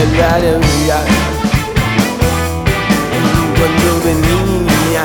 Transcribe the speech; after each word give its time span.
algarabía 0.00 0.98
Cuando 3.58 3.90
venía. 4.04 5.04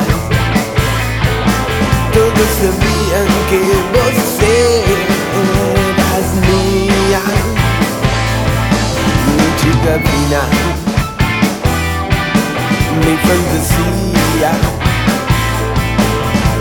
Todos 2.13 2.49
sabían 2.59 3.27
que 3.49 3.59
vos 3.93 4.17
eras 4.41 6.27
mía. 6.47 7.21
Mi 9.37 9.47
chica 9.59 9.93
fina. 10.09 10.41
Mi 12.99 13.13
fantasía. 13.25 14.51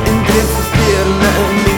Entre 0.07 0.41
sus 0.53 0.67
piernas 0.77 1.72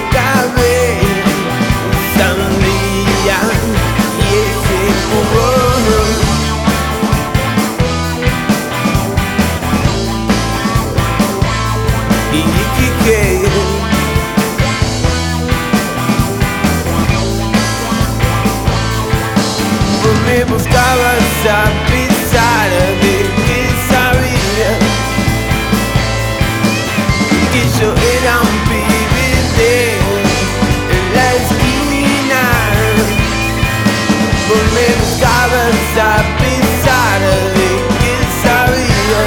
Me 34.47 34.95
buscabas 35.01 35.75
a 35.97 36.23
pesar 36.39 37.21
de 37.57 37.69
que 38.01 38.15
sabía. 38.43 39.23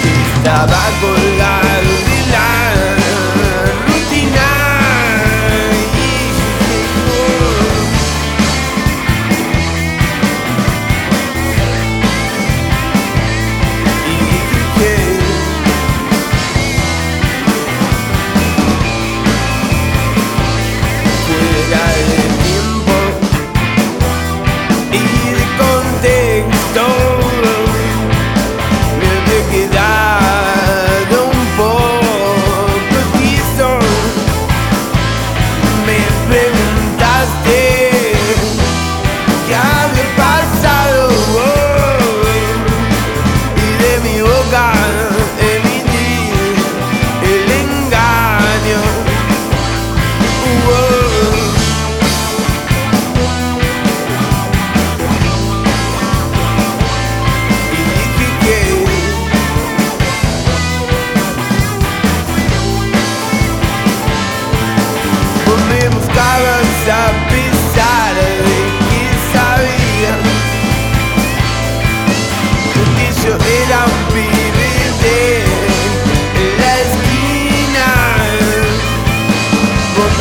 Que 0.00 0.12
estaba 0.36 0.82
colgado 1.00 1.31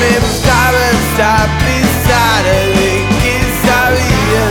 me 0.02 0.20
buscabas 0.20 1.20
a 1.20 1.48
pesar 1.64 2.44
de 2.78 2.92
que 3.22 3.36
sabía 3.66 4.46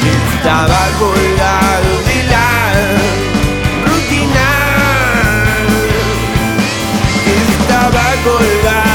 que 0.00 0.10
estaba 0.34 0.80
colgado 0.98 1.90
de 2.08 2.18
la 2.32 2.50
rutina, 3.86 4.48
estaba 7.46 8.06
colgado. 8.24 8.87